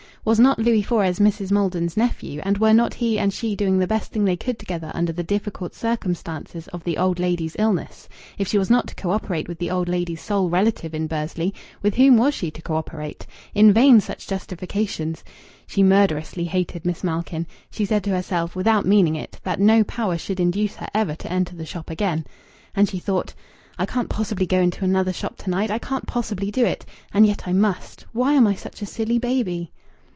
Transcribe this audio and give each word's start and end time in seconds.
Was 0.23 0.39
not 0.39 0.59
Louis 0.59 0.83
Fores 0.83 1.17
Mrs. 1.17 1.49
Maiden's 1.51 1.97
nephew, 1.97 2.41
and 2.45 2.59
were 2.59 2.75
not 2.75 2.93
he 2.93 3.17
and 3.17 3.33
she 3.33 3.55
doing 3.55 3.79
the 3.79 3.87
best 3.87 4.11
thing 4.11 4.23
they 4.23 4.35
could 4.37 4.59
together 4.59 4.91
under 4.93 5.11
the 5.11 5.23
difficult 5.23 5.73
circumstances 5.73 6.67
of 6.67 6.83
the 6.83 6.95
old 6.99 7.17
lady's 7.17 7.55
illness? 7.57 8.07
If 8.37 8.47
she 8.47 8.59
was 8.59 8.69
not 8.69 8.85
to 8.87 8.93
co 8.93 9.09
operate 9.09 9.47
with 9.47 9.57
the 9.57 9.71
old 9.71 9.89
lady's 9.89 10.21
sole 10.21 10.47
relative 10.47 10.93
in 10.93 11.07
Bursley, 11.07 11.55
with 11.81 11.95
whom 11.95 12.17
was 12.17 12.35
she 12.35 12.51
to 12.51 12.61
co 12.61 12.75
operate? 12.75 13.25
In 13.55 13.73
vain 13.73 13.99
such 13.99 14.27
justifications!... 14.27 15.23
She 15.65 15.81
murderously 15.81 16.43
hated 16.43 16.85
Miss 16.85 17.03
Malkin. 17.03 17.47
She 17.71 17.83
said 17.83 18.03
to 18.03 18.11
herself, 18.11 18.55
without 18.55 18.85
meaning 18.85 19.15
it, 19.15 19.39
that 19.41 19.59
no 19.59 19.83
power 19.83 20.19
should 20.19 20.39
induce 20.39 20.75
her 20.75 20.87
ever 20.93 21.15
to 21.15 21.33
enter 21.33 21.55
the 21.55 21.65
shop 21.65 21.89
again. 21.89 22.27
And 22.75 22.87
she 22.87 22.99
thought: 22.99 23.33
"I 23.79 23.87
can't 23.87 24.07
possibly 24.09 24.45
go 24.45 24.59
into 24.61 24.85
another 24.85 25.13
shop 25.13 25.37
to 25.37 25.49
night 25.49 25.71
I 25.71 25.79
can't 25.79 26.05
possibly 26.05 26.51
do 26.51 26.63
it! 26.63 26.85
And 27.11 27.25
yet 27.25 27.47
I 27.47 27.53
must. 27.53 28.05
Why 28.13 28.33
am 28.33 28.45
I 28.45 28.53
such 28.53 28.83
a 28.83 28.85
silly 28.85 29.17
baby?" 29.17 29.71